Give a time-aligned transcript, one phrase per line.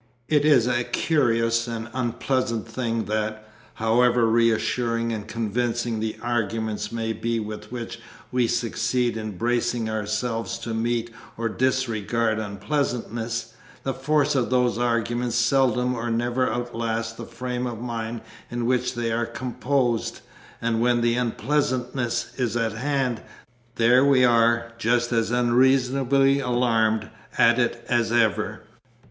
[0.27, 7.13] It is a curious and unpleasant thing that, however reassuring and convincing the arguments may
[7.13, 7.99] be with which
[8.31, 13.53] we succeed in bracing ourselves to meet or disregard unpleasantness,
[13.83, 18.95] the force of those arguments seldom or never outlasts the frame of mind in which
[18.95, 20.21] they are composed,
[20.59, 23.21] and when the unpleasantness is at hand,
[23.75, 28.63] there we are, just as unreasonably alarmed at it as ever.